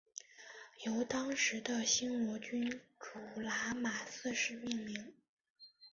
[0.83, 5.13] 由当时的暹罗君主拉玛四世命名。